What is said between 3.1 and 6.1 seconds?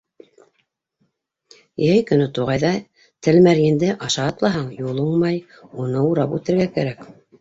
тәлмәрйенде аша атлаһаң, юл уңмай -уны